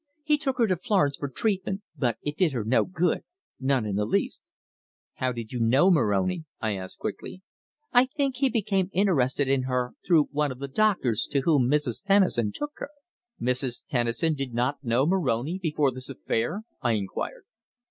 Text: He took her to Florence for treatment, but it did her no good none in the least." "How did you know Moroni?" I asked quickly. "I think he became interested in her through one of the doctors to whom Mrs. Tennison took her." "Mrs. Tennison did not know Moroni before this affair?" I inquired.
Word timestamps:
He 0.23 0.39
took 0.39 0.57
her 0.57 0.65
to 0.65 0.75
Florence 0.77 1.17
for 1.17 1.29
treatment, 1.29 1.83
but 1.95 2.17
it 2.23 2.35
did 2.35 2.53
her 2.53 2.63
no 2.63 2.85
good 2.85 3.21
none 3.59 3.85
in 3.85 3.95
the 3.97 4.05
least." 4.05 4.41
"How 5.17 5.31
did 5.31 5.51
you 5.51 5.59
know 5.59 5.91
Moroni?" 5.91 6.45
I 6.59 6.75
asked 6.75 6.97
quickly. 6.97 7.43
"I 7.93 8.07
think 8.07 8.37
he 8.37 8.49
became 8.49 8.89
interested 8.93 9.47
in 9.47 9.61
her 9.69 9.93
through 10.03 10.29
one 10.31 10.51
of 10.51 10.57
the 10.57 10.67
doctors 10.67 11.27
to 11.29 11.41
whom 11.41 11.69
Mrs. 11.69 12.03
Tennison 12.03 12.51
took 12.51 12.71
her." 12.77 12.89
"Mrs. 13.39 13.85
Tennison 13.85 14.33
did 14.33 14.55
not 14.55 14.83
know 14.83 15.05
Moroni 15.05 15.59
before 15.61 15.91
this 15.91 16.09
affair?" 16.09 16.63
I 16.81 16.93
inquired. 16.93 17.43